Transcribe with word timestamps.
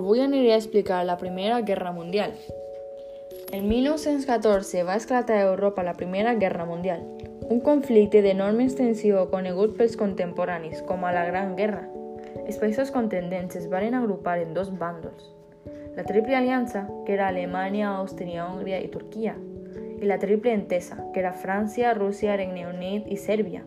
Avui 0.00 0.22
aniré 0.24 0.54
a 0.54 0.56
explicar 0.56 1.04
la 1.04 1.18
Primera 1.18 1.60
Guerra 1.60 1.92
Mundial. 1.92 2.32
En 3.52 3.68
1914 3.68 4.82
va 4.82 4.94
esclatar 4.96 5.36
a 5.36 5.50
Europa 5.50 5.82
la 5.82 5.92
Primera 5.92 6.32
Guerra 6.36 6.64
Mundial, 6.64 7.02
un 7.50 7.60
conflicte 7.60 8.22
d'enorme 8.24 8.64
extensió 8.64 9.26
conegut 9.28 9.74
pels 9.76 9.98
contemporanis 10.00 10.80
com 10.88 11.04
a 11.04 11.12
la 11.12 11.26
Gran 11.26 11.52
Guerra. 11.58 11.82
Els 12.46 12.56
països 12.62 12.94
contendents 12.94 13.60
es 13.60 13.68
varen 13.68 13.98
agrupar 13.98 14.38
en 14.40 14.56
dos 14.56 14.72
bàndols. 14.72 15.28
La 15.98 16.06
Triple 16.08 16.38
Aliança, 16.38 16.86
que 17.04 17.12
era 17.18 17.28
Alemanya, 17.28 17.90
Àustria, 17.98 18.46
Hongria 18.48 18.80
i 18.80 18.88
Turquia, 18.88 19.36
i 20.00 20.08
la 20.08 20.16
Triple 20.16 20.56
Entesa, 20.56 20.96
que 21.12 21.20
era 21.20 21.36
França, 21.44 21.92
Rússia, 21.92 22.40
Regne 22.40 22.64
Unit 22.72 23.04
i 23.04 23.20
Sèrbia. 23.20 23.66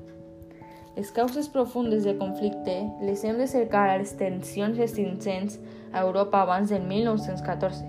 Les 0.96 1.10
causes 1.12 1.48
profundes 1.50 2.04
del 2.04 2.20
conflicte 2.20 2.76
les 3.02 3.24
hem 3.26 3.40
de 3.42 3.48
cercar 3.50 3.88
a 3.90 3.98
les 3.98 4.12
tensions 4.14 4.78
extingents 4.78 5.58
a 5.92 6.04
Europa 6.06 6.44
abans 6.44 6.70
del 6.70 6.84
1914. 6.86 7.82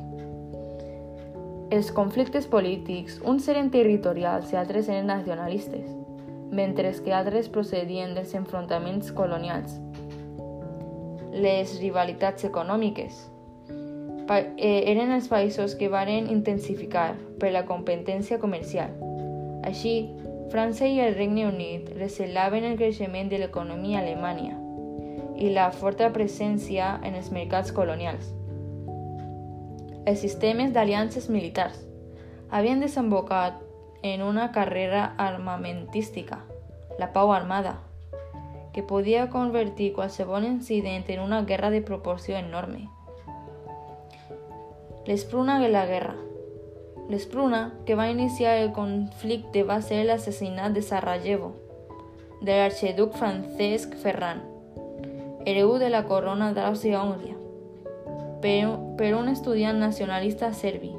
Els 1.74 1.90
conflictes 1.92 2.46
polítics, 2.48 3.18
uns 3.20 3.48
eren 3.52 3.68
territorials 3.68 4.54
i 4.54 4.56
altres 4.56 4.88
eren 4.88 5.12
nacionalistes, 5.12 5.84
mentre 6.48 6.94
que 7.04 7.12
altres 7.12 7.52
procedien 7.52 8.14
dels 8.16 8.32
enfrontaments 8.40 9.12
colonials. 9.12 9.76
Les 11.34 11.76
rivalitats 11.82 12.48
econòmiques 12.48 13.20
eh, 14.56 14.84
eren 14.88 15.12
els 15.12 15.28
països 15.28 15.74
que 15.76 15.92
varen 15.92 16.30
intensificar 16.32 17.18
per 17.40 17.52
la 17.52 17.66
competència 17.68 18.40
comercial. 18.40 18.96
Així, 19.64 20.08
França 20.50 20.86
i 20.86 21.00
el 21.00 21.14
Regne 21.14 21.46
Unit 21.48 21.88
recelaven 21.96 22.64
el 22.68 22.76
creixement 22.76 23.30
de 23.30 23.38
l'economia 23.40 24.00
alemanya 24.00 24.58
i 25.40 25.48
la 25.50 25.70
forta 25.72 26.10
presència 26.12 26.94
en 27.02 27.16
els 27.18 27.30
mercats 27.34 27.72
colonials. 27.74 28.28
Els 30.04 30.20
sistemes 30.20 30.74
d'aliances 30.74 31.30
militars 31.32 31.80
havien 32.50 32.84
desembocat 32.84 33.56
en 34.02 34.22
una 34.22 34.50
carrera 34.52 35.14
armamentística, 35.16 36.42
la 36.98 37.12
pau 37.12 37.32
armada, 37.32 37.78
que 38.74 38.82
podia 38.82 39.30
convertir 39.30 39.94
qualsevol 39.94 40.44
incident 40.44 41.08
en 41.08 41.20
una 41.20 41.42
guerra 41.42 41.70
de 41.70 41.80
proporció 41.80 42.36
enorme. 42.36 42.90
L'espruna 45.06 45.58
de 45.58 45.68
la 45.68 45.86
guerra 45.86 46.16
L'espruna 47.08 47.74
que 47.84 47.94
va 47.94 48.08
iniciar 48.08 48.56
el 48.62 48.72
conflicte 48.72 49.62
va 49.68 49.82
ser 49.84 50.04
l'assassinat 50.08 50.72
de 50.72 50.80
Sarajevo, 50.80 51.52
de 52.40 52.56
l'arxiduc 52.56 53.12
Francesc 53.20 53.92
Ferran, 54.00 54.40
hereu 55.44 55.76
de 55.78 55.90
la 55.92 56.06
corona 56.08 56.52
d'Àustria-Hongria, 56.56 57.36
per, 58.40 58.56
per 58.96 59.12
un 59.18 59.28
estudiant 59.28 59.76
nacionalista 59.84 60.52
serbi. 60.56 60.94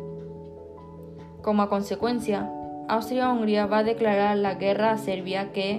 Com 1.41 1.59
a 1.61 1.69
conseqüència, 1.73 2.45
Àustria-Hongria 2.85 3.65
va 3.65 3.81
declarar 3.83 4.35
la 4.37 4.53
guerra 4.61 4.93
a 4.93 5.01
Sèrbia 5.01 5.49
que 5.57 5.69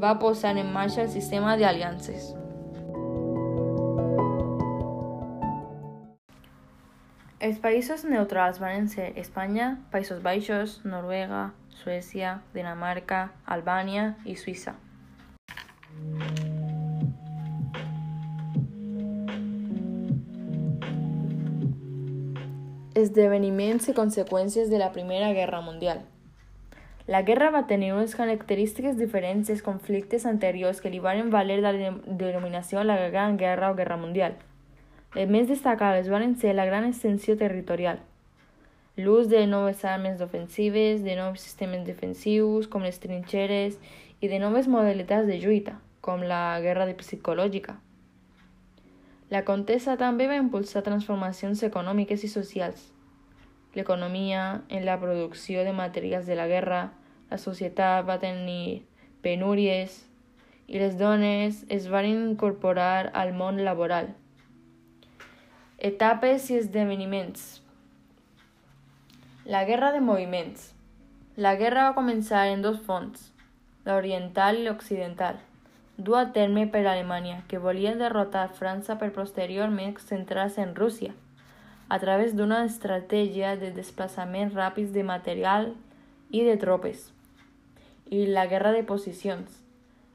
va 0.00 0.18
posar 0.18 0.56
en 0.56 0.72
marxa 0.72 1.02
el 1.04 1.12
sistema 1.12 1.58
d'aliances. 1.60 2.34
Els 7.40 7.56
països 7.56 8.02
neutrals 8.04 8.58
van 8.60 8.84
ser 8.92 9.06
Espanya, 9.16 9.78
Països 9.88 10.18
Baixos, 10.20 10.74
Noruega, 10.84 11.54
Suècia, 11.72 12.34
Dinamarca, 12.52 13.20
Albània 13.48 14.10
i 14.28 14.34
Suïssa. 14.36 14.74
Esdeveniments 22.92 23.88
i 23.88 23.96
conseqüències 23.96 24.68
de 24.68 24.82
la 24.84 24.90
Primera 24.92 25.32
Guerra 25.32 25.62
Mundial. 25.64 26.04
La 27.08 27.22
guerra 27.24 27.48
va 27.56 27.64
tenir 27.72 27.94
unes 27.94 28.12
característiques 28.20 29.00
diferents 29.00 29.48
dels 29.48 29.64
conflictes 29.64 30.28
anteriors 30.28 30.84
que 30.84 30.92
li 30.92 31.00
van 31.00 31.32
valer 31.32 31.62
la 31.64 31.72
denominació 31.72 32.84
la 32.84 33.00
Gran 33.08 33.40
Guerra 33.40 33.72
o 33.72 33.80
Guerra 33.80 33.96
Mundial. 33.96 34.36
Les 35.14 35.26
més 35.26 35.48
destacades 35.50 36.06
van 36.06 36.36
ser 36.38 36.52
la 36.54 36.68
gran 36.68 36.84
extensió 36.86 37.34
territorial, 37.36 37.98
l'ús 38.94 39.26
de 39.28 39.46
noves 39.46 39.84
armes 39.84 40.20
ofensives, 40.20 41.02
de 41.02 41.16
nous 41.16 41.40
sistemes 41.40 41.82
defensius, 41.86 42.68
com 42.70 42.84
les 42.86 43.00
trinxeres, 43.02 43.78
i 44.20 44.28
de 44.28 44.38
noves 44.38 44.68
modalitats 44.68 45.26
de 45.26 45.40
lluita, 45.42 45.80
com 46.00 46.22
la 46.22 46.60
guerra 46.60 46.86
psicològica. 46.94 47.80
La 49.30 49.42
contesa 49.48 49.96
també 49.96 50.26
va 50.30 50.38
impulsar 50.38 50.84
transformacions 50.86 51.62
econòmiques 51.66 52.22
i 52.22 52.30
socials. 52.30 52.92
L'economia, 53.74 54.62
en 54.68 54.86
la 54.86 54.98
producció 55.00 55.66
de 55.66 55.72
materials 55.72 56.26
de 56.26 56.38
la 56.38 56.46
guerra, 56.46 56.92
la 57.30 57.38
societat 57.38 58.06
va 58.06 58.18
tenir 58.22 58.84
penúries 59.22 60.04
i 60.66 60.78
les 60.78 60.98
dones 60.98 61.64
es 61.68 61.86
van 61.90 62.06
incorporar 62.06 63.10
al 63.14 63.34
món 63.34 63.64
laboral. 63.64 64.14
Etapes 65.82 66.50
i 66.50 66.58
esdeveniments. 66.58 67.62
La 69.46 69.64
guerra 69.64 69.92
de 69.92 70.00
moviments. 70.04 70.74
La 71.36 71.54
guerra 71.56 71.86
va 71.86 71.94
començar 71.96 72.42
en 72.52 72.60
dos 72.60 72.82
fronts, 72.84 73.22
l'oriental 73.86 74.58
i 74.60 74.66
l'occidental, 74.66 75.38
du 75.96 76.18
a 76.18 76.26
terme 76.34 76.66
per 76.66 76.82
Alemanya, 76.84 77.38
que 77.48 77.56
volia 77.56 77.94
derrotar 77.96 78.42
França 78.58 78.98
per 79.00 79.08
posteriorment 79.14 79.96
centrar-se 80.04 80.60
en 80.60 80.74
Rússia, 80.76 81.14
a 81.88 81.98
través 82.02 82.36
d'una 82.36 82.66
estratègia 82.66 83.54
de 83.56 83.70
desplaçament 83.72 84.52
ràpids 84.52 84.92
de 84.92 85.06
material 85.12 85.70
i 86.28 86.44
de 86.44 86.58
tropes, 86.60 87.06
i 88.10 88.26
la 88.26 88.44
guerra 88.52 88.74
de 88.76 88.84
posicions. 88.84 89.62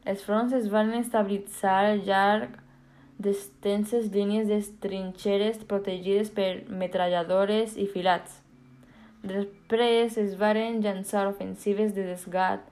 Els 0.05 0.21
fronts 0.21 0.53
es 0.53 0.69
van 0.69 0.93
estabilitzar 0.93 1.79
al 1.87 2.05
llarg 2.05 2.61
d'extenses 3.17 4.11
línies 4.11 4.47
de 4.47 4.59
trinxeres 4.83 5.61
protegides 5.69 6.31
per 6.35 6.65
metralladores 6.69 7.77
i 7.77 7.87
filats. 7.87 8.41
Després 9.25 10.17
es 10.21 10.35
varen 10.37 10.81
llançar 10.83 11.25
ofensives 11.27 11.95
de 11.95 12.05
desgat 12.11 12.67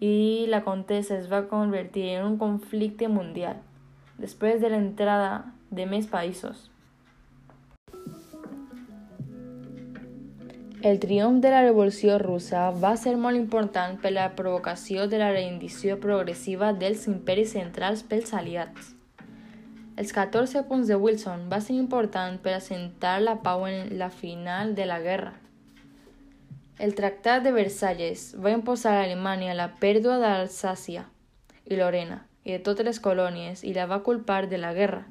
i 0.00 0.46
la 0.48 0.62
contesa 0.64 1.18
es 1.18 1.26
va 1.28 1.48
convertir 1.50 2.06
en 2.14 2.24
un 2.24 2.38
conflicte 2.38 3.08
mundial, 3.08 3.58
després 4.16 4.60
de 4.62 4.70
l'entrada 4.72 5.52
de 5.70 5.86
més 5.86 6.06
països. 6.06 6.68
El 10.80 11.00
triomf 11.02 11.42
de 11.42 11.50
la 11.50 11.64
Revolució 11.64 12.20
russa 12.22 12.68
va 12.70 12.92
ser 12.96 13.16
molt 13.18 13.36
important 13.36 13.96
per 13.98 14.12
la 14.14 14.28
provocació 14.38 15.08
de 15.10 15.18
la 15.18 15.32
rendició 15.34 15.98
progressiva 15.98 16.70
dels 16.72 17.08
imperis 17.10 17.56
centrals 17.58 18.04
pels 18.06 18.30
aliats. 18.32 18.94
Els 19.98 20.12
14 20.14 20.60
punts 20.68 20.86
de 20.86 20.94
Wilson 20.94 21.48
va 21.50 21.58
ser 21.58 21.74
important 21.74 22.36
per 22.38 22.60
la 23.18 23.32
pau 23.42 23.64
en 23.66 23.98
la 23.98 24.10
final 24.10 24.76
de 24.76 24.86
la 24.86 25.00
guerra. 25.00 25.32
El 26.78 26.94
Tractat 26.94 27.42
de 27.42 27.50
Versalles 27.50 28.36
va 28.38 28.52
imposar 28.52 28.92
a 28.92 29.02
Alemanya 29.02 29.56
la 29.58 29.66
pèrdua 29.80 30.20
d'Alsàcia 30.22 31.02
i 31.64 31.74
Lorena 31.74 32.20
i 32.44 32.52
de 32.52 32.60
totes 32.60 32.86
les 32.86 33.00
colònies 33.00 33.64
i 33.64 33.74
la 33.74 33.88
va 33.90 34.04
culpar 34.04 34.46
de 34.46 34.62
la 34.62 34.72
guerra. 34.72 35.02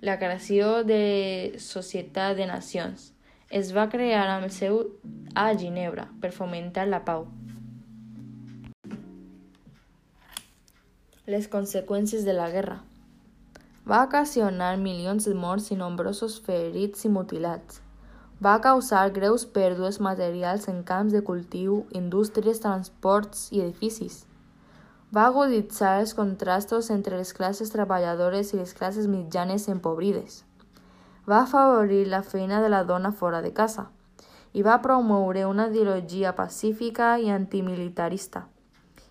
La 0.00 0.18
creació 0.18 0.82
de 0.82 1.54
Societat 1.62 2.36
de 2.36 2.50
Nacions 2.50 3.12
es 3.50 3.70
va 3.70 3.86
crear 3.88 4.26
amb 4.34 4.50
seu 4.50 4.82
a 5.36 5.54
Ginebra 5.54 6.08
per 6.20 6.34
fomentar 6.34 6.90
la 6.90 7.04
pau. 7.04 7.28
Les 11.26 11.46
conseqüències 11.46 12.26
de 12.26 12.34
la 12.34 12.50
guerra 12.50 12.82
va 13.90 14.04
ocasionar 14.06 14.76
milions 14.78 15.24
de 15.26 15.32
morts 15.34 15.72
i 15.74 15.76
nombrosos 15.78 16.36
ferits 16.46 17.06
i 17.06 17.08
mutilats. 17.10 17.80
Va 18.46 18.52
causar 18.62 19.08
greus 19.16 19.44
pèrdues 19.56 19.98
materials 20.06 20.68
en 20.70 20.84
camps 20.90 21.16
de 21.16 21.22
cultiu, 21.26 21.80
indústries, 22.00 22.60
transports 22.62 23.48
i 23.50 23.64
edificis. 23.64 24.20
Va 25.10 25.24
aguditzar 25.26 25.96
els 26.04 26.14
contrastos 26.14 26.92
entre 26.94 27.18
les 27.18 27.34
classes 27.34 27.74
treballadores 27.74 28.54
i 28.54 28.60
les 28.60 28.76
classes 28.78 29.10
mitjanes 29.10 29.66
empobrides. 29.74 30.44
Va 31.26 31.42
afavorir 31.42 32.06
la 32.06 32.22
feina 32.22 32.62
de 32.62 32.70
la 32.70 32.84
dona 32.84 33.10
fora 33.10 33.42
de 33.42 33.50
casa 33.52 33.88
i 34.52 34.62
va 34.62 34.80
promoure 34.86 35.46
una 35.50 35.66
ideologia 35.66 36.36
pacífica 36.38 37.16
i 37.18 37.30
antimilitarista 37.30 38.46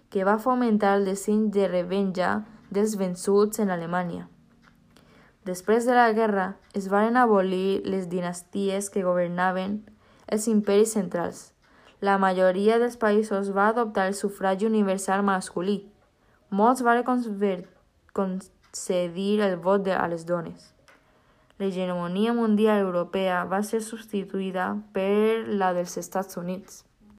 que 0.10 0.24
va 0.24 0.40
fomentar 0.40 0.96
el 0.98 1.06
desig 1.06 1.48
de 1.52 1.68
revenja 1.68 2.36
dels 2.72 2.96
vençuts 2.96 3.60
en 3.60 3.76
Alemanya. 3.76 4.30
Després 5.46 5.86
de 5.86 5.94
la 5.96 6.12
guerra, 6.12 6.58
es 6.76 6.90
van 6.92 7.18
abolir 7.18 7.82
les 7.86 8.10
dinasties 8.10 8.90
que 8.90 9.04
governaven 9.04 9.80
els 10.28 10.48
imperis 10.48 10.94
centrals. 10.94 11.54
La 12.02 12.18
majoria 12.18 12.80
dels 12.80 12.98
països 13.00 13.52
va 13.56 13.70
adoptar 13.70 14.08
el 14.08 14.16
sufragi 14.16 14.66
universal 14.68 15.24
masculí. 15.24 15.82
Molts 16.50 16.84
van 16.84 17.04
concedir 18.14 19.42
el 19.42 19.58
vot 19.58 19.88
a 19.88 20.08
les 20.08 20.26
dones. 20.26 20.74
l'hegemonia 21.60 22.32
mundial 22.34 22.80
europea 22.80 23.44
va 23.44 23.60
ser 23.68 23.82
substituïda 23.84 24.78
per 24.96 25.44
la 25.62 25.74
dels 25.76 25.98
Estats 26.00 26.38
Units. 26.40 26.86